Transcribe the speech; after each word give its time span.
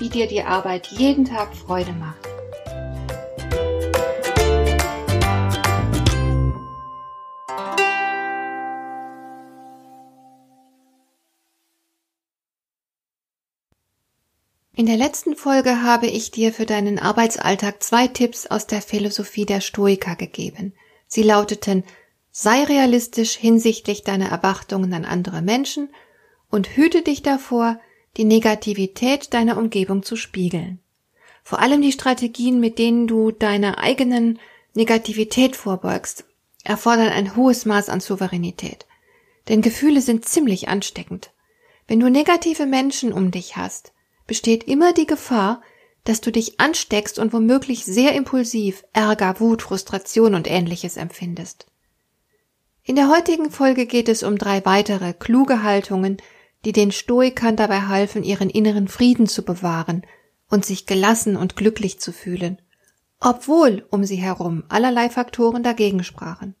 wie 0.00 0.08
dir 0.08 0.26
die 0.26 0.42
Arbeit 0.42 0.88
jeden 0.88 1.24
Tag 1.24 1.54
Freude 1.54 1.92
macht. 1.92 2.26
In 14.74 14.86
der 14.86 14.96
letzten 14.96 15.36
Folge 15.36 15.82
habe 15.82 16.06
ich 16.06 16.30
dir 16.30 16.54
für 16.54 16.64
deinen 16.64 16.98
Arbeitsalltag 16.98 17.82
zwei 17.82 18.08
Tipps 18.08 18.46
aus 18.46 18.66
der 18.66 18.80
Philosophie 18.80 19.44
der 19.44 19.60
Stoiker 19.60 20.16
gegeben. 20.16 20.72
Sie 21.06 21.22
lauteten 21.22 21.84
Sei 22.30 22.64
realistisch 22.64 23.36
hinsichtlich 23.36 24.04
deiner 24.04 24.30
Erwartungen 24.30 24.94
an 24.94 25.04
andere 25.04 25.42
Menschen 25.42 25.90
und 26.48 26.68
hüte 26.76 27.02
dich 27.02 27.20
davor, 27.22 27.78
die 28.16 28.24
Negativität 28.24 29.32
deiner 29.32 29.56
Umgebung 29.56 30.02
zu 30.02 30.16
spiegeln. 30.16 30.80
Vor 31.42 31.60
allem 31.60 31.82
die 31.82 31.92
Strategien, 31.92 32.60
mit 32.60 32.78
denen 32.78 33.06
du 33.06 33.30
deiner 33.30 33.78
eigenen 33.78 34.38
Negativität 34.74 35.56
vorbeugst, 35.56 36.24
erfordern 36.64 37.08
ein 37.08 37.36
hohes 37.36 37.64
Maß 37.64 37.88
an 37.88 38.00
Souveränität. 38.00 38.86
Denn 39.48 39.62
Gefühle 39.62 40.00
sind 40.00 40.24
ziemlich 40.24 40.68
ansteckend. 40.68 41.30
Wenn 41.86 42.00
du 42.00 42.08
negative 42.08 42.66
Menschen 42.66 43.12
um 43.12 43.30
dich 43.30 43.56
hast, 43.56 43.92
besteht 44.26 44.64
immer 44.64 44.92
die 44.92 45.06
Gefahr, 45.06 45.62
dass 46.04 46.20
du 46.20 46.30
dich 46.30 46.60
ansteckst 46.60 47.18
und 47.18 47.32
womöglich 47.32 47.84
sehr 47.84 48.14
impulsiv 48.14 48.84
Ärger, 48.92 49.40
Wut, 49.40 49.62
Frustration 49.62 50.34
und 50.34 50.48
ähnliches 50.48 50.96
empfindest. 50.96 51.66
In 52.84 52.96
der 52.96 53.08
heutigen 53.08 53.50
Folge 53.50 53.86
geht 53.86 54.08
es 54.08 54.22
um 54.22 54.38
drei 54.38 54.64
weitere 54.64 55.12
kluge 55.12 55.62
Haltungen, 55.62 56.18
die 56.64 56.72
den 56.72 56.92
Stoikern 56.92 57.56
dabei 57.56 57.82
halfen, 57.82 58.22
ihren 58.22 58.50
inneren 58.50 58.88
Frieden 58.88 59.26
zu 59.26 59.44
bewahren 59.44 60.02
und 60.48 60.64
sich 60.64 60.86
gelassen 60.86 61.36
und 61.36 61.56
glücklich 61.56 62.00
zu 62.00 62.12
fühlen, 62.12 62.60
obwohl 63.20 63.86
um 63.90 64.04
sie 64.04 64.16
herum 64.16 64.64
allerlei 64.68 65.08
Faktoren 65.08 65.62
dagegen 65.62 66.04
sprachen. 66.04 66.54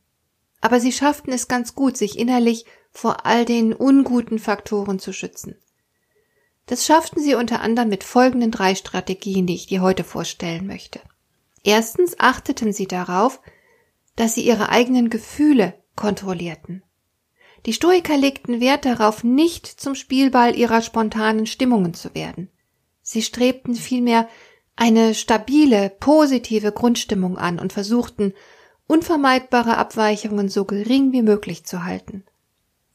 Aber 0.60 0.80
sie 0.80 0.92
schafften 0.92 1.32
es 1.32 1.48
ganz 1.48 1.74
gut, 1.74 1.96
sich 1.96 2.18
innerlich 2.18 2.66
vor 2.92 3.26
all 3.26 3.44
den 3.44 3.72
unguten 3.72 4.38
Faktoren 4.38 4.98
zu 4.98 5.12
schützen. 5.12 5.56
Das 6.66 6.86
schafften 6.86 7.22
sie 7.22 7.34
unter 7.34 7.60
anderem 7.60 7.88
mit 7.88 8.04
folgenden 8.04 8.50
drei 8.50 8.74
Strategien, 8.74 9.46
die 9.46 9.54
ich 9.54 9.66
dir 9.66 9.80
heute 9.80 10.04
vorstellen 10.04 10.66
möchte. 10.66 11.00
Erstens 11.64 12.18
achteten 12.18 12.72
sie 12.72 12.86
darauf, 12.86 13.40
dass 14.16 14.34
sie 14.34 14.42
ihre 14.42 14.68
eigenen 14.68 15.10
Gefühle 15.10 15.74
kontrollierten. 15.96 16.82
Die 17.66 17.72
Stoiker 17.72 18.16
legten 18.16 18.60
Wert 18.60 18.84
darauf, 18.84 19.22
nicht 19.22 19.66
zum 19.66 19.94
Spielball 19.94 20.56
ihrer 20.56 20.82
spontanen 20.82 21.46
Stimmungen 21.46 21.94
zu 21.94 22.14
werden. 22.14 22.48
Sie 23.02 23.22
strebten 23.22 23.74
vielmehr 23.74 24.28
eine 24.76 25.14
stabile, 25.14 25.90
positive 26.00 26.72
Grundstimmung 26.72 27.36
an 27.36 27.58
und 27.58 27.72
versuchten, 27.72 28.32
unvermeidbare 28.86 29.76
Abweichungen 29.76 30.48
so 30.48 30.64
gering 30.64 31.12
wie 31.12 31.22
möglich 31.22 31.64
zu 31.64 31.84
halten. 31.84 32.24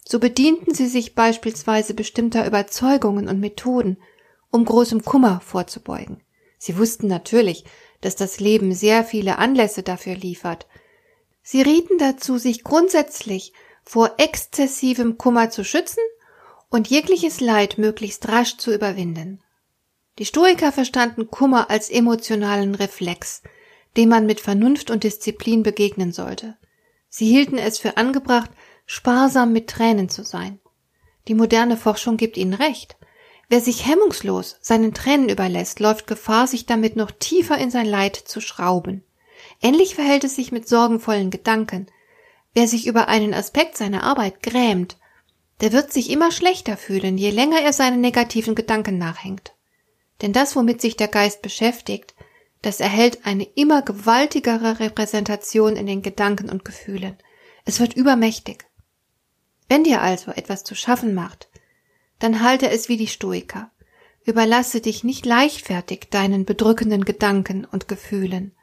So 0.04 0.20
bedienten 0.20 0.74
sie 0.74 0.88
sich 0.88 1.16
beispielsweise 1.16 1.94
bestimmter 1.94 2.46
Überzeugungen 2.46 3.28
und 3.28 3.40
Methoden, 3.40 3.98
um 4.52 4.66
großem 4.66 5.04
Kummer 5.04 5.42
vorzubeugen. 5.42 6.22
Sie 6.58 6.78
wussten 6.78 7.08
natürlich, 7.08 7.66
dass 8.02 8.16
das 8.16 8.40
Leben 8.40 8.74
sehr 8.74 9.04
viele 9.04 9.38
Anlässe 9.38 9.84
dafür 9.84 10.16
liefert. 10.16 10.68
Sie 11.44 11.62
rieten 11.62 11.98
dazu, 11.98 12.38
sich 12.38 12.64
grundsätzlich 12.64 13.54
vor 13.86 14.16
exzessivem 14.18 15.18
Kummer 15.18 15.50
zu 15.50 15.64
schützen 15.64 16.04
und 16.70 16.88
jegliches 16.90 17.40
Leid 17.40 17.78
möglichst 17.78 18.28
rasch 18.28 18.58
zu 18.58 18.74
überwinden. 18.74 19.42
Die 20.18 20.26
Stoiker 20.26 20.72
verstanden 20.72 21.30
Kummer 21.30 21.70
als 21.70 21.90
emotionalen 21.90 22.76
Reflex, 22.76 23.44
dem 23.98 24.10
man 24.10 24.26
mit 24.26 24.40
Vernunft 24.40 24.90
und 24.90 25.04
Disziplin 25.04 25.64
begegnen 25.64 26.12
sollte. 26.12 26.58
Sie 27.10 27.28
hielten 27.28 27.58
es 27.58 27.78
für 27.78 27.98
angebracht, 27.98 28.52
sparsam 28.86 29.54
mit 29.54 29.70
Tränen 29.70 30.10
zu 30.10 30.24
sein. 30.24 30.60
Die 31.28 31.36
moderne 31.36 31.78
Forschung 31.78 32.18
gibt 32.18 32.38
ihnen 32.38 32.54
recht. 32.54 32.98
Wer 33.48 33.62
sich 33.62 33.86
hemmungslos 33.86 34.58
seinen 34.62 34.94
Tränen 34.94 35.30
überlässt, 35.30 35.80
läuft 35.80 36.08
Gefahr, 36.08 36.48
sich 36.48 36.66
damit 36.66 36.96
noch 36.96 37.12
tiefer 37.12 37.58
in 37.58 37.72
sein 37.72 37.86
Leid 37.86 38.16
zu 38.16 38.42
schrauben. 38.42 39.04
Ähnlich 39.62 39.96
verhält 39.96 40.24
es 40.24 40.36
sich 40.36 40.52
mit 40.52 40.68
sorgenvollen 40.68 41.30
Gedanken. 41.30 41.88
Wer 42.56 42.70
sich 42.70 42.88
über 42.88 43.10
einen 43.10 43.34
Aspekt 43.34 43.78
seiner 43.78 44.04
Arbeit 44.04 44.42
grämt, 44.42 44.98
der 45.60 45.74
wird 45.74 45.92
sich 45.92 46.10
immer 46.10 46.32
schlechter 46.32 46.78
fühlen, 46.78 47.18
je 47.18 47.30
länger 47.30 47.60
er 47.60 47.74
seinen 47.74 48.00
negativen 48.00 48.56
Gedanken 48.56 48.98
nachhängt. 48.98 49.54
Denn 50.22 50.32
das, 50.32 50.56
womit 50.56 50.80
sich 50.80 50.96
der 50.96 51.10
Geist 51.10 51.42
beschäftigt, 51.42 52.16
das 52.62 52.80
erhält 52.80 53.26
eine 53.26 53.44
immer 53.44 53.82
gewaltigere 53.82 54.80
Repräsentation 54.80 55.76
in 55.76 55.86
den 55.86 56.02
Gedanken 56.02 56.50
und 56.50 56.64
Gefühlen. 56.64 57.18
Es 57.66 57.82
wird 57.82 57.94
übermächtig. 57.94 58.66
Wenn 59.68 59.84
dir 59.84 60.02
also 60.02 60.32
etwas 60.32 60.64
zu 60.64 60.76
schaffen 60.76 61.14
macht, 61.14 61.50
dann 62.20 62.42
halte 62.42 62.70
es 62.70 62.88
wie 62.88 62.98
die 62.98 63.08
Stoiker. 63.08 63.70
Überlasse 64.24 64.80
dich 64.80 65.04
nicht 65.04 65.26
leichtfertig 65.26 66.08
deinen 66.10 66.46
bedrückenden 66.46 67.04
Gedanken 67.04 67.66
und 67.66 67.90
Gefühlen. 67.90 68.56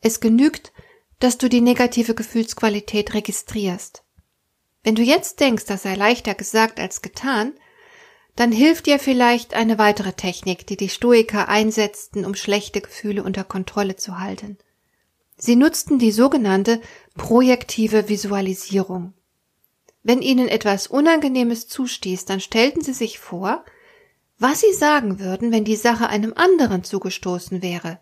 Es 0.00 0.20
genügt, 0.20 0.72
dass 1.18 1.38
du 1.38 1.48
die 1.48 1.60
negative 1.60 2.14
Gefühlsqualität 2.14 3.14
registrierst. 3.14 4.04
Wenn 4.82 4.94
du 4.94 5.02
jetzt 5.02 5.40
denkst, 5.40 5.64
das 5.64 5.82
sei 5.82 5.94
leichter 5.94 6.34
gesagt 6.34 6.78
als 6.78 7.02
getan, 7.02 7.52
dann 8.36 8.52
hilft 8.52 8.86
dir 8.86 8.98
vielleicht 8.98 9.54
eine 9.54 9.78
weitere 9.78 10.12
Technik, 10.12 10.66
die 10.66 10.76
die 10.76 10.90
Stoiker 10.90 11.48
einsetzten, 11.48 12.24
um 12.26 12.34
schlechte 12.34 12.82
Gefühle 12.82 13.22
unter 13.22 13.44
Kontrolle 13.44 13.96
zu 13.96 14.18
halten. 14.20 14.58
Sie 15.38 15.56
nutzten 15.56 15.98
die 15.98 16.12
sogenannte 16.12 16.80
projektive 17.14 18.08
Visualisierung. 18.08 19.14
Wenn 20.02 20.22
ihnen 20.22 20.48
etwas 20.48 20.86
Unangenehmes 20.86 21.66
zustieß, 21.66 22.26
dann 22.26 22.40
stellten 22.40 22.82
sie 22.82 22.92
sich 22.92 23.18
vor, 23.18 23.64
was 24.38 24.60
sie 24.60 24.72
sagen 24.72 25.18
würden, 25.18 25.50
wenn 25.50 25.64
die 25.64 25.76
Sache 25.76 26.08
einem 26.08 26.34
anderen 26.34 26.84
zugestoßen 26.84 27.62
wäre. 27.62 27.98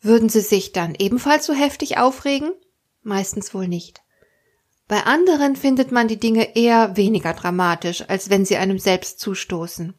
Würden 0.00 0.28
sie 0.28 0.40
sich 0.40 0.72
dann 0.72 0.94
ebenfalls 0.98 1.46
so 1.46 1.52
heftig 1.52 1.98
aufregen? 1.98 2.52
Meistens 3.02 3.54
wohl 3.54 3.68
nicht. 3.68 4.02
Bei 4.88 5.04
anderen 5.04 5.56
findet 5.56 5.92
man 5.92 6.08
die 6.08 6.18
Dinge 6.18 6.56
eher 6.56 6.96
weniger 6.96 7.32
dramatisch, 7.32 8.04
als 8.08 8.28
wenn 8.30 8.44
sie 8.44 8.56
einem 8.56 8.78
selbst 8.78 9.20
zustoßen. 9.20 9.94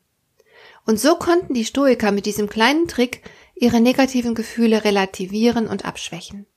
Und 0.86 1.00
so 1.00 1.16
konnten 1.16 1.54
die 1.54 1.66
Stoiker 1.66 2.12
mit 2.12 2.26
diesem 2.26 2.50
kleinen 2.50 2.88
Trick 2.88 3.22
ihre 3.56 3.80
negativen 3.80 4.36
Gefühle 4.36 4.84
relativieren 4.84 5.68
und 5.68 5.86
abschwächen. 5.86 6.48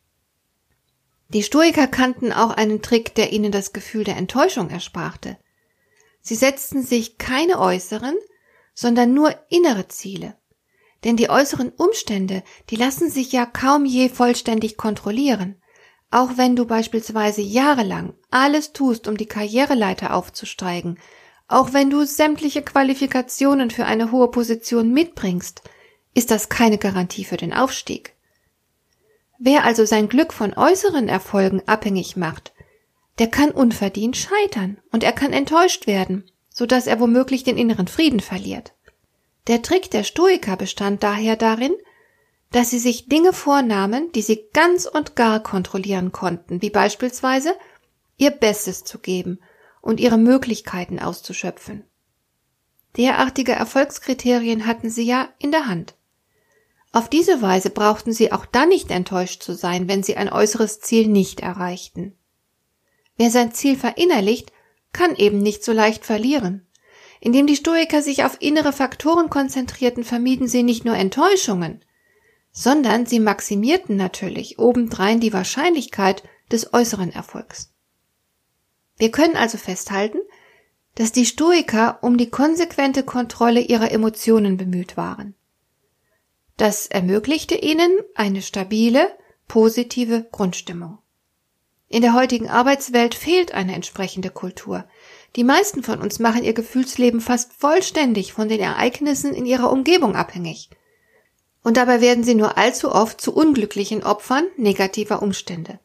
Die 1.28 1.42
Stoiker 1.42 1.86
kannten 1.86 2.32
auch 2.32 2.50
einen 2.50 2.82
Trick, 2.82 3.14
der 3.14 3.32
ihnen 3.32 3.52
das 3.52 3.72
Gefühl 3.72 4.04
der 4.04 4.16
Enttäuschung 4.16 4.70
ersprach. 4.70 5.18
Sie 6.20 6.34
setzten 6.34 6.82
sich 6.82 7.18
keine 7.18 7.58
äußeren, 7.58 8.16
sondern 8.74 9.14
nur 9.14 9.34
innere 9.48 9.88
Ziele. 9.88 10.36
Denn 11.04 11.16
die 11.16 11.28
äußeren 11.28 11.70
Umstände, 11.70 12.42
die 12.70 12.76
lassen 12.76 13.10
sich 13.10 13.32
ja 13.32 13.46
kaum 13.46 13.84
je 13.84 14.08
vollständig 14.08 14.76
kontrollieren. 14.76 15.60
Auch 16.10 16.36
wenn 16.36 16.56
du 16.56 16.64
beispielsweise 16.64 17.42
jahrelang 17.42 18.14
alles 18.30 18.72
tust, 18.72 19.08
um 19.08 19.16
die 19.16 19.26
Karriereleiter 19.26 20.14
aufzusteigen, 20.14 20.98
auch 21.46 21.72
wenn 21.72 21.90
du 21.90 22.04
sämtliche 22.06 22.62
Qualifikationen 22.62 23.70
für 23.70 23.84
eine 23.84 24.12
hohe 24.12 24.30
Position 24.30 24.92
mitbringst, 24.92 25.62
ist 26.14 26.30
das 26.30 26.48
keine 26.48 26.78
Garantie 26.78 27.24
für 27.24 27.36
den 27.36 27.52
Aufstieg. 27.52 28.14
Wer 29.38 29.64
also 29.64 29.84
sein 29.84 30.08
Glück 30.08 30.32
von 30.32 30.54
äußeren 30.54 31.08
Erfolgen 31.08 31.62
abhängig 31.66 32.16
macht, 32.16 32.52
der 33.18 33.26
kann 33.28 33.50
unverdient 33.50 34.16
scheitern 34.16 34.78
und 34.90 35.04
er 35.04 35.12
kann 35.12 35.32
enttäuscht 35.32 35.86
werden, 35.86 36.24
so 36.48 36.66
dass 36.66 36.86
er 36.86 37.00
womöglich 37.00 37.44
den 37.44 37.58
inneren 37.58 37.88
Frieden 37.88 38.20
verliert. 38.20 38.73
Der 39.46 39.62
Trick 39.62 39.90
der 39.90 40.04
Stoiker 40.04 40.56
bestand 40.56 41.02
daher 41.02 41.36
darin, 41.36 41.74
dass 42.50 42.70
sie 42.70 42.78
sich 42.78 43.08
Dinge 43.08 43.32
vornahmen, 43.32 44.10
die 44.12 44.22
sie 44.22 44.48
ganz 44.52 44.86
und 44.86 45.16
gar 45.16 45.42
kontrollieren 45.42 46.12
konnten, 46.12 46.62
wie 46.62 46.70
beispielsweise 46.70 47.54
ihr 48.16 48.30
Bestes 48.30 48.84
zu 48.84 48.98
geben 48.98 49.40
und 49.80 50.00
ihre 50.00 50.18
Möglichkeiten 50.18 50.98
auszuschöpfen. 50.98 51.84
Derartige 52.96 53.52
Erfolgskriterien 53.52 54.66
hatten 54.66 54.88
sie 54.88 55.02
ja 55.02 55.28
in 55.38 55.50
der 55.50 55.66
Hand. 55.66 55.94
Auf 56.92 57.10
diese 57.10 57.42
Weise 57.42 57.70
brauchten 57.70 58.12
sie 58.12 58.30
auch 58.30 58.46
dann 58.46 58.68
nicht 58.68 58.92
enttäuscht 58.92 59.42
zu 59.42 59.52
sein, 59.52 59.88
wenn 59.88 60.04
sie 60.04 60.16
ein 60.16 60.32
äußeres 60.32 60.78
Ziel 60.80 61.08
nicht 61.08 61.40
erreichten. 61.40 62.16
Wer 63.16 63.30
sein 63.30 63.52
Ziel 63.52 63.76
verinnerlicht, 63.76 64.52
kann 64.92 65.16
eben 65.16 65.38
nicht 65.38 65.64
so 65.64 65.72
leicht 65.72 66.04
verlieren. 66.04 66.63
Indem 67.24 67.46
die 67.46 67.56
Stoiker 67.56 68.02
sich 68.02 68.22
auf 68.22 68.36
innere 68.40 68.74
Faktoren 68.74 69.30
konzentrierten, 69.30 70.04
vermieden 70.04 70.46
sie 70.46 70.62
nicht 70.62 70.84
nur 70.84 70.94
Enttäuschungen, 70.94 71.82
sondern 72.52 73.06
sie 73.06 73.18
maximierten 73.18 73.96
natürlich 73.96 74.58
obendrein 74.58 75.20
die 75.20 75.32
Wahrscheinlichkeit 75.32 76.22
des 76.52 76.74
äußeren 76.74 77.10
Erfolgs. 77.10 77.72
Wir 78.98 79.10
können 79.10 79.36
also 79.36 79.56
festhalten, 79.56 80.18
dass 80.96 81.12
die 81.12 81.24
Stoiker 81.24 81.98
um 82.02 82.18
die 82.18 82.28
konsequente 82.28 83.02
Kontrolle 83.02 83.60
ihrer 83.60 83.90
Emotionen 83.90 84.58
bemüht 84.58 84.98
waren. 84.98 85.34
Das 86.58 86.86
ermöglichte 86.86 87.54
ihnen 87.54 87.90
eine 88.14 88.42
stabile, 88.42 89.08
positive 89.48 90.26
Grundstimmung. 90.30 90.98
In 91.88 92.02
der 92.02 92.12
heutigen 92.12 92.50
Arbeitswelt 92.50 93.14
fehlt 93.14 93.52
eine 93.54 93.74
entsprechende 93.74 94.28
Kultur. 94.28 94.84
Die 95.36 95.44
meisten 95.44 95.82
von 95.82 96.00
uns 96.00 96.20
machen 96.20 96.44
ihr 96.44 96.52
Gefühlsleben 96.52 97.20
fast 97.20 97.52
vollständig 97.52 98.32
von 98.32 98.48
den 98.48 98.60
Ereignissen 98.60 99.34
in 99.34 99.46
ihrer 99.46 99.70
Umgebung 99.72 100.14
abhängig. 100.14 100.70
Und 101.62 101.76
dabei 101.76 102.00
werden 102.00 102.22
sie 102.22 102.34
nur 102.34 102.56
allzu 102.56 102.92
oft 102.92 103.20
zu 103.20 103.34
unglücklichen 103.34 104.04
Opfern 104.04 104.46
negativer 104.56 105.22
Umstände. 105.22 105.80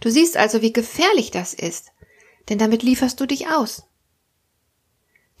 Du 0.00 0.10
siehst 0.10 0.36
also, 0.36 0.62
wie 0.62 0.72
gefährlich 0.72 1.30
das 1.30 1.54
ist, 1.54 1.90
denn 2.48 2.58
damit 2.58 2.82
lieferst 2.82 3.18
du 3.18 3.26
dich 3.26 3.48
aus. 3.48 3.84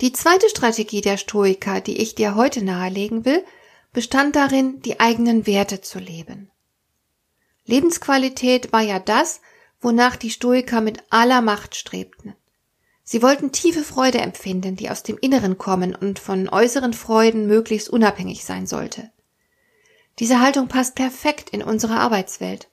Die 0.00 0.12
zweite 0.12 0.48
Strategie 0.48 1.00
der 1.00 1.16
Stoiker, 1.16 1.80
die 1.80 1.98
ich 1.98 2.16
dir 2.16 2.34
heute 2.34 2.64
nahelegen 2.64 3.24
will, 3.24 3.44
bestand 3.92 4.34
darin, 4.34 4.80
die 4.82 4.98
eigenen 4.98 5.46
Werte 5.46 5.80
zu 5.80 6.00
leben. 6.00 6.50
Lebensqualität 7.64 8.72
war 8.72 8.80
ja 8.80 8.98
das, 8.98 9.40
wonach 9.80 10.16
die 10.16 10.30
Stoiker 10.30 10.80
mit 10.80 11.04
aller 11.10 11.42
Macht 11.42 11.76
strebten. 11.76 12.34
Sie 13.12 13.20
wollten 13.20 13.52
tiefe 13.52 13.84
Freude 13.84 14.22
empfinden, 14.22 14.74
die 14.74 14.88
aus 14.88 15.02
dem 15.02 15.18
Inneren 15.18 15.58
kommen 15.58 15.94
und 15.94 16.18
von 16.18 16.48
äußeren 16.48 16.94
Freuden 16.94 17.46
möglichst 17.46 17.90
unabhängig 17.90 18.42
sein 18.42 18.66
sollte. 18.66 19.10
Diese 20.18 20.40
Haltung 20.40 20.68
passt 20.68 20.94
perfekt 20.94 21.50
in 21.50 21.62
unsere 21.62 21.98
Arbeitswelt. 21.98 22.70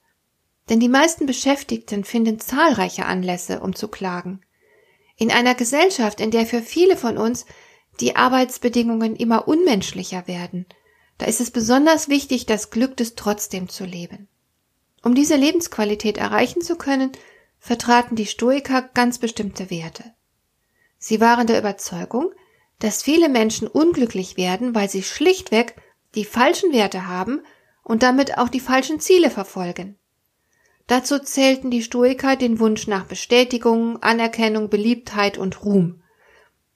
Denn 0.70 0.80
die 0.80 0.88
meisten 0.88 1.26
Beschäftigten 1.26 2.04
finden 2.04 2.40
zahlreiche 2.40 3.04
Anlässe, 3.04 3.60
um 3.60 3.74
zu 3.74 3.88
klagen. 3.88 4.40
In 5.18 5.30
einer 5.30 5.54
Gesellschaft, 5.54 6.22
in 6.22 6.30
der 6.30 6.46
für 6.46 6.62
viele 6.62 6.96
von 6.96 7.18
uns 7.18 7.44
die 8.00 8.16
Arbeitsbedingungen 8.16 9.16
immer 9.16 9.46
unmenschlicher 9.46 10.26
werden, 10.26 10.64
da 11.18 11.26
ist 11.26 11.42
es 11.42 11.50
besonders 11.50 12.08
wichtig, 12.08 12.46
das 12.46 12.70
Glück 12.70 12.96
des 12.96 13.14
Trotzdem 13.14 13.68
zu 13.68 13.84
leben. 13.84 14.26
Um 15.02 15.14
diese 15.14 15.36
Lebensqualität 15.36 16.16
erreichen 16.16 16.62
zu 16.62 16.76
können, 16.76 17.12
vertraten 17.58 18.16
die 18.16 18.24
Stoiker 18.24 18.88
ganz 18.94 19.18
bestimmte 19.18 19.68
Werte. 19.68 20.14
Sie 21.00 21.20
waren 21.20 21.48
der 21.48 21.58
Überzeugung, 21.58 22.30
dass 22.78 23.02
viele 23.02 23.28
Menschen 23.28 23.66
unglücklich 23.66 24.36
werden, 24.36 24.74
weil 24.74 24.88
sie 24.88 25.02
schlichtweg 25.02 25.74
die 26.14 26.24
falschen 26.24 26.72
Werte 26.72 27.08
haben 27.08 27.40
und 27.82 28.02
damit 28.02 28.38
auch 28.38 28.48
die 28.48 28.60
falschen 28.60 29.00
Ziele 29.00 29.30
verfolgen. 29.30 29.98
Dazu 30.86 31.18
zählten 31.18 31.70
die 31.70 31.82
Stoiker 31.82 32.36
den 32.36 32.60
Wunsch 32.60 32.86
nach 32.86 33.04
Bestätigung, 33.04 34.02
Anerkennung, 34.02 34.68
Beliebtheit 34.68 35.38
und 35.38 35.64
Ruhm. 35.64 36.02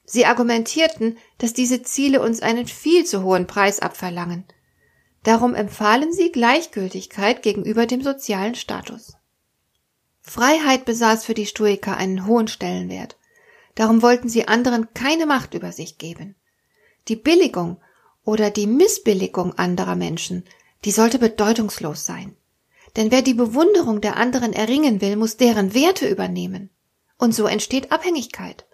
Sie 0.04 0.24
argumentierten, 0.24 1.18
dass 1.38 1.52
diese 1.52 1.82
Ziele 1.82 2.22
uns 2.22 2.40
einen 2.40 2.66
viel 2.66 3.04
zu 3.04 3.22
hohen 3.22 3.46
Preis 3.46 3.80
abverlangen. 3.80 4.44
Darum 5.22 5.54
empfahlen 5.54 6.12
sie 6.12 6.30
Gleichgültigkeit 6.32 7.42
gegenüber 7.42 7.86
dem 7.86 8.02
sozialen 8.02 8.54
Status. 8.54 9.16
Freiheit 10.20 10.84
besaß 10.84 11.24
für 11.24 11.34
die 11.34 11.46
Stoiker 11.46 11.96
einen 11.96 12.26
hohen 12.26 12.48
Stellenwert. 12.48 13.16
Darum 13.74 14.02
wollten 14.02 14.28
sie 14.28 14.46
anderen 14.46 14.92
keine 14.94 15.26
Macht 15.26 15.54
über 15.54 15.72
sich 15.72 15.98
geben. 15.98 16.36
Die 17.08 17.16
Billigung 17.16 17.80
oder 18.24 18.50
die 18.50 18.66
Missbilligung 18.66 19.54
anderer 19.54 19.96
Menschen, 19.96 20.44
die 20.84 20.90
sollte 20.90 21.18
bedeutungslos 21.18 22.06
sein. 22.06 22.36
Denn 22.96 23.10
wer 23.10 23.22
die 23.22 23.34
Bewunderung 23.34 24.00
der 24.00 24.16
anderen 24.16 24.52
erringen 24.52 25.00
will, 25.00 25.16
muss 25.16 25.36
deren 25.36 25.74
Werte 25.74 26.08
übernehmen. 26.08 26.70
Und 27.18 27.34
so 27.34 27.46
entsteht 27.46 27.90
Abhängigkeit. 27.90 28.66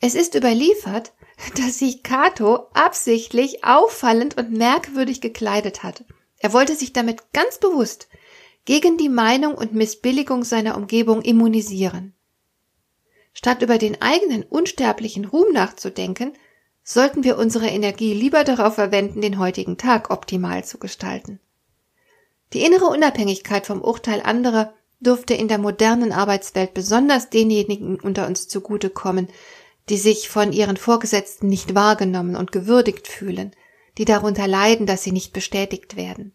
Es 0.00 0.14
ist 0.14 0.34
überliefert, 0.34 1.12
dass 1.56 1.78
sich 1.78 2.02
Cato 2.02 2.68
absichtlich 2.72 3.64
auffallend 3.64 4.36
und 4.36 4.52
merkwürdig 4.52 5.20
gekleidet 5.20 5.82
hat. 5.82 6.04
Er 6.38 6.52
wollte 6.52 6.74
sich 6.76 6.92
damit 6.92 7.32
ganz 7.32 7.58
bewusst 7.58 8.08
gegen 8.64 8.98
die 8.98 9.08
Meinung 9.08 9.54
und 9.54 9.74
Missbilligung 9.74 10.44
seiner 10.44 10.76
Umgebung 10.76 11.22
immunisieren. 11.22 12.15
Statt 13.36 13.60
über 13.60 13.76
den 13.76 14.00
eigenen 14.00 14.44
unsterblichen 14.44 15.26
Ruhm 15.26 15.52
nachzudenken, 15.52 16.32
sollten 16.82 17.22
wir 17.22 17.36
unsere 17.36 17.66
Energie 17.66 18.14
lieber 18.14 18.44
darauf 18.44 18.76
verwenden, 18.76 19.20
den 19.20 19.38
heutigen 19.38 19.76
Tag 19.76 20.10
optimal 20.10 20.64
zu 20.64 20.78
gestalten. 20.78 21.38
Die 22.54 22.64
innere 22.64 22.86
Unabhängigkeit 22.86 23.66
vom 23.66 23.82
Urteil 23.82 24.22
anderer 24.22 24.72
dürfte 25.00 25.34
in 25.34 25.48
der 25.48 25.58
modernen 25.58 26.12
Arbeitswelt 26.12 26.72
besonders 26.72 27.28
denjenigen 27.28 28.00
unter 28.00 28.26
uns 28.26 28.48
zugutekommen, 28.48 29.28
die 29.90 29.98
sich 29.98 30.30
von 30.30 30.54
ihren 30.54 30.78
Vorgesetzten 30.78 31.46
nicht 31.46 31.74
wahrgenommen 31.74 32.36
und 32.36 32.52
gewürdigt 32.52 33.06
fühlen, 33.06 33.50
die 33.98 34.06
darunter 34.06 34.48
leiden, 34.48 34.86
dass 34.86 35.02
sie 35.02 35.12
nicht 35.12 35.34
bestätigt 35.34 35.94
werden. 35.94 36.34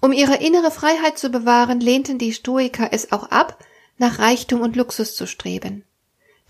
Um 0.00 0.10
ihre 0.10 0.42
innere 0.42 0.72
Freiheit 0.72 1.18
zu 1.18 1.30
bewahren, 1.30 1.78
lehnten 1.78 2.18
die 2.18 2.32
Stoiker 2.32 2.88
es 2.90 3.12
auch 3.12 3.30
ab, 3.30 3.64
nach 4.00 4.18
Reichtum 4.18 4.62
und 4.62 4.76
Luxus 4.76 5.14
zu 5.14 5.26
streben. 5.26 5.84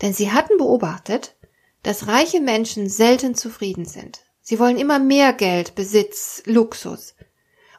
Denn 0.01 0.13
sie 0.13 0.31
hatten 0.31 0.57
beobachtet, 0.57 1.35
dass 1.83 2.07
reiche 2.07 2.39
Menschen 2.39 2.89
selten 2.89 3.35
zufrieden 3.35 3.85
sind. 3.85 4.21
Sie 4.41 4.57
wollen 4.57 4.77
immer 4.77 4.99
mehr 4.99 5.33
Geld, 5.33 5.75
Besitz, 5.75 6.41
Luxus. 6.45 7.13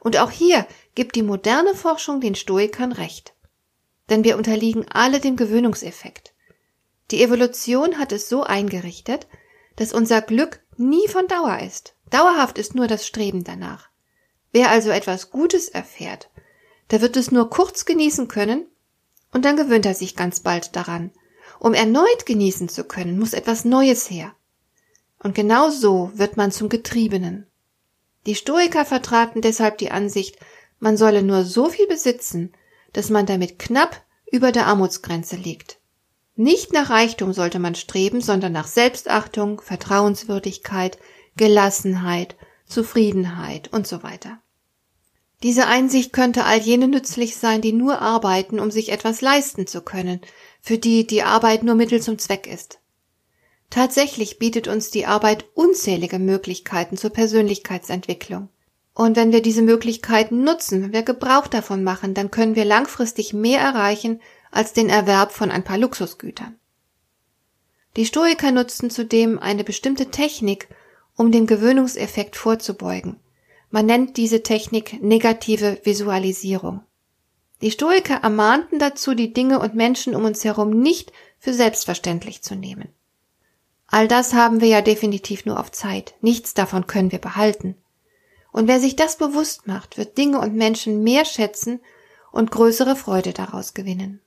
Und 0.00 0.18
auch 0.18 0.30
hier 0.30 0.66
gibt 0.94 1.16
die 1.16 1.22
moderne 1.22 1.74
Forschung 1.74 2.20
den 2.20 2.34
Stoikern 2.34 2.92
recht. 2.92 3.34
Denn 4.10 4.24
wir 4.24 4.36
unterliegen 4.36 4.86
alle 4.90 5.20
dem 5.20 5.36
Gewöhnungseffekt. 5.36 6.34
Die 7.10 7.22
Evolution 7.22 7.98
hat 7.98 8.12
es 8.12 8.28
so 8.28 8.42
eingerichtet, 8.42 9.26
dass 9.76 9.94
unser 9.94 10.20
Glück 10.20 10.60
nie 10.76 11.08
von 11.08 11.26
Dauer 11.28 11.60
ist. 11.60 11.94
Dauerhaft 12.10 12.58
ist 12.58 12.74
nur 12.74 12.88
das 12.88 13.06
Streben 13.06 13.42
danach. 13.42 13.88
Wer 14.52 14.70
also 14.70 14.90
etwas 14.90 15.30
Gutes 15.30 15.70
erfährt, 15.70 16.28
der 16.90 17.00
wird 17.00 17.16
es 17.16 17.30
nur 17.30 17.48
kurz 17.48 17.86
genießen 17.86 18.28
können 18.28 18.66
und 19.32 19.44
dann 19.44 19.56
gewöhnt 19.56 19.86
er 19.86 19.94
sich 19.94 20.14
ganz 20.14 20.40
bald 20.40 20.76
daran. 20.76 21.10
Um 21.58 21.74
erneut 21.74 22.26
genießen 22.26 22.68
zu 22.68 22.84
können, 22.84 23.18
muss 23.18 23.32
etwas 23.32 23.64
Neues 23.64 24.10
her. 24.10 24.34
Und 25.18 25.34
genau 25.34 25.70
so 25.70 26.10
wird 26.14 26.36
man 26.36 26.52
zum 26.52 26.68
Getriebenen. 26.68 27.46
Die 28.26 28.34
Stoiker 28.34 28.84
vertraten 28.84 29.40
deshalb 29.40 29.78
die 29.78 29.90
Ansicht, 29.90 30.38
man 30.78 30.96
solle 30.96 31.22
nur 31.22 31.44
so 31.44 31.68
viel 31.68 31.86
besitzen, 31.86 32.52
dass 32.92 33.10
man 33.10 33.26
damit 33.26 33.58
knapp 33.58 34.02
über 34.30 34.52
der 34.52 34.66
Armutsgrenze 34.66 35.36
liegt. 35.36 35.78
Nicht 36.34 36.72
nach 36.72 36.90
Reichtum 36.90 37.32
sollte 37.32 37.58
man 37.58 37.74
streben, 37.74 38.20
sondern 38.20 38.52
nach 38.52 38.66
Selbstachtung, 38.66 39.60
Vertrauenswürdigkeit, 39.60 40.98
Gelassenheit, 41.36 42.36
Zufriedenheit 42.66 43.72
und 43.72 43.86
so 43.86 44.02
weiter. 44.02 44.40
Diese 45.42 45.66
Einsicht 45.66 46.12
könnte 46.12 46.44
all 46.44 46.58
jene 46.58 46.86
nützlich 46.86 47.36
sein, 47.36 47.62
die 47.62 47.72
nur 47.72 48.00
arbeiten, 48.00 48.60
um 48.60 48.70
sich 48.70 48.92
etwas 48.92 49.20
leisten 49.20 49.66
zu 49.66 49.80
können, 49.80 50.20
für 50.60 50.78
die 50.78 51.06
die 51.06 51.24
Arbeit 51.24 51.64
nur 51.64 51.74
Mittel 51.74 52.00
zum 52.00 52.18
Zweck 52.18 52.46
ist. 52.46 52.78
Tatsächlich 53.68 54.38
bietet 54.38 54.68
uns 54.68 54.90
die 54.90 55.06
Arbeit 55.06 55.46
unzählige 55.54 56.18
Möglichkeiten 56.18 56.96
zur 56.96 57.10
Persönlichkeitsentwicklung. 57.10 58.50
Und 58.94 59.16
wenn 59.16 59.32
wir 59.32 59.40
diese 59.40 59.62
Möglichkeiten 59.62 60.44
nutzen, 60.44 60.82
wenn 60.82 60.92
wir 60.92 61.02
Gebrauch 61.02 61.46
davon 61.46 61.82
machen, 61.82 62.14
dann 62.14 62.30
können 62.30 62.54
wir 62.54 62.66
langfristig 62.66 63.32
mehr 63.32 63.60
erreichen 63.60 64.20
als 64.50 64.74
den 64.74 64.90
Erwerb 64.90 65.32
von 65.32 65.50
ein 65.50 65.64
paar 65.64 65.78
Luxusgütern. 65.78 66.56
Die 67.96 68.06
Stoiker 68.06 68.52
nutzten 68.52 68.90
zudem 68.90 69.38
eine 69.38 69.64
bestimmte 69.64 70.10
Technik, 70.10 70.68
um 71.16 71.32
dem 71.32 71.46
Gewöhnungseffekt 71.46 72.36
vorzubeugen. 72.36 73.16
Man 73.72 73.86
nennt 73.86 74.18
diese 74.18 74.42
Technik 74.42 75.02
negative 75.02 75.80
Visualisierung. 75.82 76.82
Die 77.62 77.70
Stoiker 77.70 78.16
ermahnten 78.16 78.78
dazu, 78.78 79.14
die 79.14 79.32
Dinge 79.32 79.60
und 79.60 79.74
Menschen 79.74 80.14
um 80.14 80.24
uns 80.24 80.44
herum 80.44 80.70
nicht 80.70 81.10
für 81.38 81.54
selbstverständlich 81.54 82.42
zu 82.42 82.54
nehmen. 82.54 82.88
All 83.86 84.08
das 84.08 84.34
haben 84.34 84.60
wir 84.60 84.68
ja 84.68 84.82
definitiv 84.82 85.46
nur 85.46 85.58
auf 85.58 85.72
Zeit. 85.72 86.14
Nichts 86.20 86.52
davon 86.52 86.86
können 86.86 87.12
wir 87.12 87.18
behalten. 87.18 87.76
Und 88.52 88.68
wer 88.68 88.78
sich 88.78 88.94
das 88.94 89.16
bewusst 89.16 89.66
macht, 89.66 89.96
wird 89.96 90.18
Dinge 90.18 90.38
und 90.38 90.54
Menschen 90.54 91.02
mehr 91.02 91.24
schätzen 91.24 91.80
und 92.30 92.50
größere 92.50 92.94
Freude 92.94 93.32
daraus 93.32 93.72
gewinnen. 93.72 94.20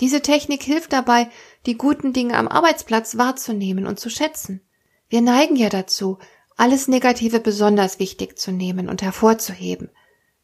Diese 0.00 0.22
Technik 0.22 0.62
hilft 0.62 0.94
dabei, 0.94 1.28
die 1.66 1.76
guten 1.76 2.14
Dinge 2.14 2.34
am 2.34 2.48
Arbeitsplatz 2.48 3.18
wahrzunehmen 3.18 3.86
und 3.86 4.00
zu 4.00 4.08
schätzen. 4.08 4.62
Wir 5.10 5.20
neigen 5.20 5.56
ja 5.56 5.68
dazu, 5.68 6.18
alles 6.56 6.88
Negative 6.88 7.40
besonders 7.40 7.98
wichtig 7.98 8.38
zu 8.38 8.52
nehmen 8.52 8.88
und 8.88 9.02
hervorzuheben, 9.02 9.90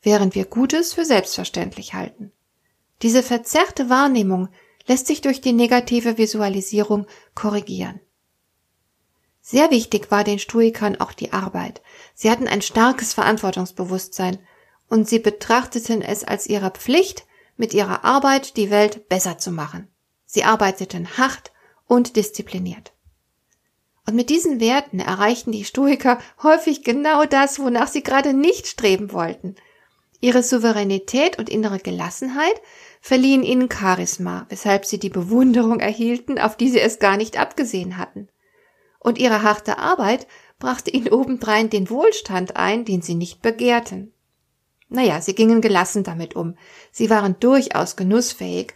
während 0.03 0.35
wir 0.35 0.45
Gutes 0.45 0.95
für 0.95 1.05
selbstverständlich 1.05 1.95
halten. 1.95 2.33
Diese 3.03 3.23
verzerrte 3.23 3.91
Wahrnehmung 3.91 4.49
lässt 4.87 5.07
sich 5.07 5.21
durch 5.21 5.41
die 5.41 5.53
negative 5.53 6.17
Visualisierung 6.17 7.07
korrigieren. 7.35 8.01
Sehr 9.41 9.71
wichtig 9.71 10.11
war 10.11 10.25
den 10.25 10.39
Stoikern 10.39 11.01
auch 11.01 11.13
die 11.13 11.33
Arbeit. 11.33 11.83
Sie 12.15 12.31
hatten 12.31 12.49
ein 12.49 12.63
starkes 12.63 13.15
Verantwortungsbewusstsein 13.15 14.39
und 14.89 15.09
sie 15.09 15.19
betrachteten 15.19 16.03
es 16.03 16.25
als 16.25 16.47
ihre 16.47 16.71
Pflicht, 16.71 17.27
mit 17.57 17.73
ihrer 17.73 18.05
Arbeit 18.05 18.57
die 18.57 18.71
Welt 18.71 19.09
besser 19.09 19.39
zu 19.39 19.51
machen. 19.51 19.89
Sie 20.25 20.45
arbeiteten 20.45 21.17
hart 21.17 21.53
und 21.87 22.17
diszipliniert. 22.17 22.93
Und 24.07 24.15
mit 24.15 24.31
diesen 24.31 24.61
Werten 24.61 25.01
erreichten 25.01 25.51
die 25.51 25.65
Stoiker 25.65 26.19
häufig 26.43 26.85
genau 26.85 27.25
das, 27.25 27.59
wonach 27.59 27.89
sie 27.89 28.05
gerade 28.05 28.33
nicht 28.33 28.69
streben 28.69 29.13
wollten. 29.13 29.57
Ihre 30.21 30.43
Souveränität 30.43 31.39
und 31.39 31.51
innere 31.51 31.79
Gelassenheit 31.81 32.61
verliehen 33.01 33.43
ihnen 33.43 33.69
Charisma, 33.71 34.47
weshalb 34.49 34.87
sie 34.87 34.99
die 34.99 35.11
Bewunderung 35.11 35.81
erhielten, 35.81 36.39
auf 36.39 36.57
die 36.57 36.71
sie 36.71 36.81
es 36.81 36.99
gar 36.99 37.17
nicht 37.17 37.39
abgesehen 37.39 37.97
hatten. 37.99 38.29
Und 39.01 39.19
ihre 39.19 39.43
harte 39.43 39.79
Arbeit 39.79 40.27
brachte 40.59 40.91
ihnen 40.91 41.09
obendrein 41.09 41.69
den 41.69 41.91
Wohlstand 41.91 42.57
ein, 42.57 42.85
den 42.85 43.03
sie 43.03 43.15
nicht 43.15 43.43
begehrten. 43.43 44.13
Naja, 44.89 45.21
sie 45.21 45.35
gingen 45.35 45.61
gelassen 45.61 46.05
damit 46.05 46.35
um. 46.37 46.57
Sie 46.93 47.11
waren 47.11 47.39
durchaus 47.41 47.97
genussfähig 47.97 48.73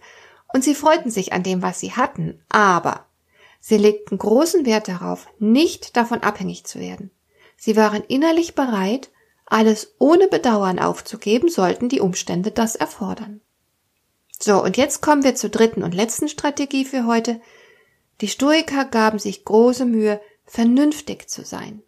und 0.53 0.65
sie 0.65 0.75
freuten 0.75 1.11
sich 1.11 1.33
an 1.33 1.43
dem, 1.43 1.63
was 1.63 1.81
sie 1.81 1.93
hatten, 1.93 2.43
aber 2.49 3.07
sie 3.61 3.77
legten 3.77 4.19
großen 4.19 4.67
Wert 4.67 4.89
darauf, 4.89 5.29
nicht 5.39 5.97
davon 5.97 6.23
abhängig 6.23 6.65
zu 6.65 6.81
werden. 6.81 7.11
Sie 7.57 7.77
waren 7.77 8.03
innerlich 8.05 8.55
bereit, 8.55 9.11
alles 9.47 9.95
ohne 9.99 10.29
Bedauern 10.29 10.79
aufzugeben, 10.79 11.49
sollten 11.49 11.89
die 11.89 12.01
Umstände 12.01 12.51
das 12.51 12.75
erfordern. 12.75 13.41
So, 14.39 14.63
und 14.63 14.79
jetzt 14.79 15.03
kommen 15.03 15.23
wir 15.23 15.35
zur 15.35 15.51
dritten 15.51 15.83
und 15.83 15.95
letzten 15.95 16.29
Strategie 16.29 16.87
für 16.87 17.07
heute. 17.07 17.41
Die 18.23 18.29
Stoiker 18.29 18.87
gaben 18.87 19.19
sich 19.19 19.45
große 19.45 19.85
Mühe, 19.85 20.21
vernünftig 20.47 21.29
zu 21.29 21.45
sein. 21.45 21.83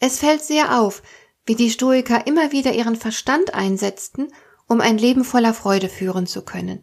Es 0.00 0.18
fällt 0.18 0.42
sehr 0.42 0.80
auf, 0.80 1.02
wie 1.44 1.54
die 1.54 1.70
Stoiker 1.70 2.26
immer 2.26 2.52
wieder 2.52 2.72
ihren 2.72 2.96
Verstand 2.96 3.52
einsetzten, 3.52 4.32
um 4.66 4.80
ein 4.80 4.96
Leben 4.96 5.24
voller 5.24 5.52
Freude 5.52 5.88
führen 5.88 6.26
zu 6.26 6.42
können. 6.42 6.82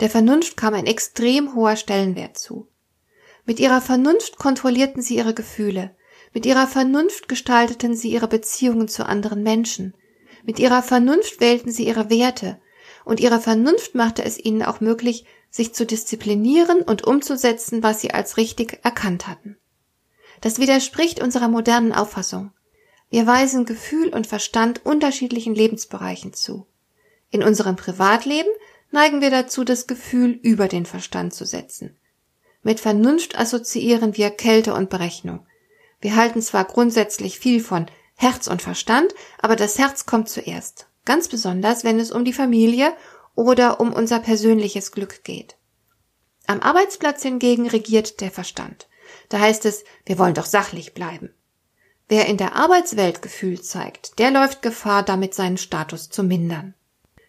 Der 0.00 0.10
Vernunft 0.10 0.56
kam 0.56 0.74
ein 0.74 0.86
extrem 0.86 1.54
hoher 1.54 1.76
Stellenwert 1.76 2.36
zu. 2.36 2.66
Mit 3.44 3.58
ihrer 3.60 3.80
Vernunft 3.80 4.38
kontrollierten 4.38 5.02
sie 5.02 5.16
ihre 5.16 5.34
Gefühle, 5.34 5.94
mit 6.32 6.46
ihrer 6.46 6.66
Vernunft 6.66 7.28
gestalteten 7.28 7.94
sie 7.94 8.10
ihre 8.10 8.28
Beziehungen 8.28 8.88
zu 8.88 9.04
anderen 9.04 9.42
Menschen, 9.42 9.94
mit 10.44 10.58
ihrer 10.58 10.82
Vernunft 10.82 11.40
wählten 11.40 11.70
sie 11.70 11.86
ihre 11.86 12.10
Werte, 12.10 12.60
und 13.04 13.20
ihre 13.20 13.40
Vernunft 13.40 13.94
machte 13.94 14.24
es 14.24 14.38
ihnen 14.38 14.62
auch 14.62 14.80
möglich, 14.80 15.24
sich 15.50 15.74
zu 15.74 15.84
disziplinieren 15.84 16.82
und 16.82 17.04
umzusetzen, 17.04 17.82
was 17.82 18.00
sie 18.00 18.12
als 18.12 18.36
richtig 18.36 18.80
erkannt 18.82 19.26
hatten. 19.26 19.58
Das 20.40 20.58
widerspricht 20.58 21.22
unserer 21.22 21.48
modernen 21.48 21.92
Auffassung. 21.92 22.52
Wir 23.10 23.26
weisen 23.26 23.66
Gefühl 23.66 24.08
und 24.08 24.26
Verstand 24.26 24.84
unterschiedlichen 24.86 25.54
Lebensbereichen 25.54 26.32
zu. 26.32 26.66
In 27.30 27.42
unserem 27.42 27.76
Privatleben 27.76 28.50
neigen 28.90 29.20
wir 29.20 29.30
dazu, 29.30 29.64
das 29.64 29.86
Gefühl 29.86 30.30
über 30.42 30.68
den 30.68 30.86
Verstand 30.86 31.34
zu 31.34 31.44
setzen. 31.44 31.98
Mit 32.62 32.80
Vernunft 32.80 33.38
assoziieren 33.38 34.16
wir 34.16 34.30
Kälte 34.30 34.74
und 34.74 34.88
Berechnung. 34.88 35.46
Wir 36.00 36.16
halten 36.16 36.42
zwar 36.42 36.64
grundsätzlich 36.64 37.38
viel 37.38 37.60
von 37.62 37.86
Herz 38.14 38.46
und 38.46 38.62
Verstand, 38.62 39.14
aber 39.40 39.56
das 39.56 39.78
Herz 39.78 40.06
kommt 40.06 40.28
zuerst. 40.28 40.86
Ganz 41.04 41.28
besonders, 41.28 41.82
wenn 41.82 41.98
es 41.98 42.12
um 42.12 42.24
die 42.24 42.32
Familie 42.32 42.92
oder 43.34 43.80
um 43.80 43.92
unser 43.92 44.20
persönliches 44.20 44.92
Glück 44.92 45.24
geht. 45.24 45.56
Am 46.46 46.60
Arbeitsplatz 46.60 47.22
hingegen 47.22 47.68
regiert 47.68 48.20
der 48.20 48.30
Verstand. 48.30 48.88
Da 49.28 49.40
heißt 49.40 49.64
es, 49.64 49.84
wir 50.06 50.18
wollen 50.18 50.34
doch 50.34 50.46
sachlich 50.46 50.94
bleiben. 50.94 51.34
Wer 52.08 52.26
in 52.26 52.36
der 52.36 52.54
Arbeitswelt 52.54 53.22
Gefühl 53.22 53.60
zeigt, 53.60 54.18
der 54.18 54.30
läuft 54.30 54.62
Gefahr, 54.62 55.02
damit 55.02 55.34
seinen 55.34 55.56
Status 55.56 56.10
zu 56.10 56.22
mindern. 56.22 56.74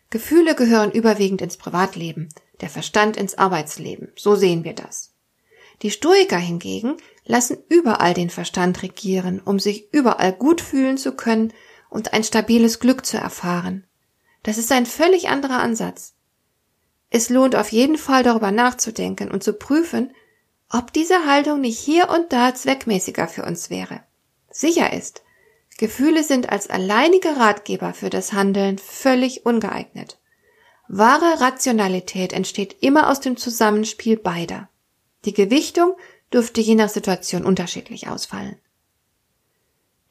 Gefühle 0.10 0.56
gehören 0.56 0.92
überwiegend 0.92 1.42
ins 1.42 1.58
Privatleben, 1.58 2.30
der 2.62 2.70
Verstand 2.70 3.18
ins 3.18 3.38
Arbeitsleben. 3.38 4.12
So 4.16 4.36
sehen 4.36 4.64
wir 4.64 4.74
das. 4.74 5.13
Die 5.84 5.92
Stoiker 5.92 6.38
hingegen 6.38 6.96
lassen 7.26 7.58
überall 7.68 8.14
den 8.14 8.30
Verstand 8.30 8.82
regieren, 8.84 9.42
um 9.44 9.60
sich 9.60 9.94
überall 9.94 10.32
gut 10.32 10.62
fühlen 10.62 10.98
zu 10.98 11.12
können 11.12 11.54
und 11.90 12.14
ein 12.14 12.24
stabiles 12.24 12.80
Glück 12.80 13.06
zu 13.06 13.18
erfahren. 13.18 13.86
Das 14.44 14.58
ist 14.58 14.72
ein 14.72 14.86
völlig 14.86 15.28
anderer 15.28 15.60
Ansatz. 15.60 16.16
Es 17.10 17.30
lohnt 17.30 17.56
auf 17.56 17.72
jeden 17.72 17.98
Fall 17.98 18.24
darüber 18.24 18.52
nachzudenken 18.52 19.30
und 19.30 19.44
zu 19.44 19.54
prüfen, 19.54 20.14
ob 20.70 20.92
diese 20.94 21.28
Haltung 21.28 21.62
nicht 21.62 21.78
hier 21.78 22.10
und 22.10 22.32
da 22.34 22.56
zweckmäßiger 22.56 23.28
für 23.28 23.44
uns 23.44 23.70
wäre. 23.70 24.02
Sicher 24.50 24.94
ist, 24.94 25.22
Gefühle 25.78 26.24
sind 26.24 26.50
als 26.50 26.70
alleinige 26.70 27.38
Ratgeber 27.38 27.94
für 27.94 28.10
das 28.10 28.32
Handeln 28.32 28.78
völlig 28.78 29.46
ungeeignet. 29.46 30.18
Wahre 30.88 31.42
Rationalität 31.42 32.34
entsteht 32.34 32.78
immer 32.82 33.10
aus 33.10 33.20
dem 33.20 33.38
Zusammenspiel 33.38 34.18
beider. 34.18 34.70
Die 35.26 35.34
Gewichtung 35.34 35.96
dürfte 36.34 36.62
je 36.62 36.76
nach 36.76 36.90
Situation 36.90 37.46
unterschiedlich 37.46 38.08
ausfallen. 38.08 38.58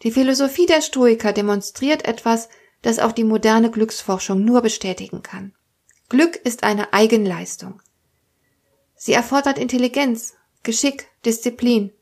Die 0.02 0.10
Philosophie 0.10 0.66
der 0.66 0.80
Stoiker 0.80 1.32
demonstriert 1.32 2.04
etwas, 2.06 2.48
das 2.82 2.98
auch 2.98 3.12
die 3.12 3.24
moderne 3.24 3.70
Glücksforschung 3.70 4.44
nur 4.44 4.62
bestätigen 4.62 5.22
kann. 5.22 5.54
Glück 6.08 6.36
ist 6.36 6.64
eine 6.64 6.92
Eigenleistung. 6.92 7.80
Sie 8.96 9.12
erfordert 9.12 9.58
Intelligenz, 9.58 10.34
Geschick, 10.62 11.08
Disziplin. 11.24 11.92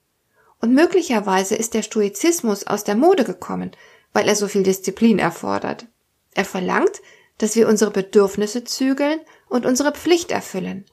Und 0.60 0.74
möglicherweise 0.74 1.54
ist 1.54 1.74
der 1.74 1.82
Stoizismus 1.82 2.66
aus 2.66 2.84
der 2.84 2.96
Mode 2.96 3.24
gekommen, 3.24 3.70
weil 4.12 4.28
er 4.28 4.36
so 4.36 4.48
viel 4.48 4.62
Disziplin 4.62 5.18
erfordert. 5.18 5.86
Er 6.34 6.44
verlangt, 6.44 7.00
dass 7.38 7.56
wir 7.56 7.68
unsere 7.68 7.90
Bedürfnisse 7.90 8.64
zügeln 8.64 9.20
und 9.48 9.64
unsere 9.64 9.92
Pflicht 9.92 10.30
erfüllen. 10.30 10.84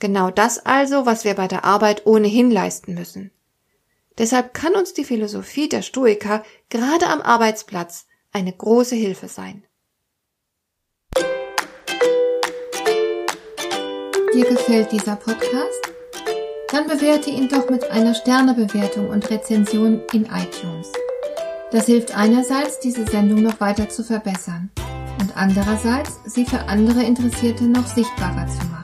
Genau 0.00 0.30
das 0.30 0.64
also, 0.64 1.06
was 1.06 1.24
wir 1.24 1.34
bei 1.34 1.48
der 1.48 1.64
Arbeit 1.64 2.06
ohnehin 2.06 2.50
leisten 2.50 2.94
müssen. 2.94 3.30
Deshalb 4.18 4.54
kann 4.54 4.74
uns 4.74 4.94
die 4.94 5.04
Philosophie 5.04 5.68
der 5.68 5.82
Stoiker 5.82 6.44
gerade 6.68 7.08
am 7.08 7.20
Arbeitsplatz 7.20 8.06
eine 8.32 8.52
große 8.52 8.94
Hilfe 8.94 9.28
sein. 9.28 9.64
Dir 14.34 14.46
gefällt 14.46 14.90
dieser 14.90 15.16
Podcast? 15.16 15.92
Dann 16.70 16.88
bewerte 16.88 17.30
ihn 17.30 17.48
doch 17.48 17.70
mit 17.70 17.84
einer 17.90 18.14
Sternebewertung 18.14 19.08
und 19.08 19.30
Rezension 19.30 20.02
in 20.12 20.24
iTunes. 20.24 20.90
Das 21.70 21.86
hilft 21.86 22.16
einerseits, 22.16 22.80
diese 22.80 23.06
Sendung 23.06 23.42
noch 23.42 23.60
weiter 23.60 23.88
zu 23.88 24.02
verbessern 24.02 24.70
und 25.20 25.36
andererseits, 25.36 26.18
sie 26.24 26.44
für 26.44 26.60
andere 26.68 27.02
Interessierte 27.04 27.64
noch 27.64 27.86
sichtbarer 27.86 28.46
zu 28.48 28.66
machen. 28.66 28.83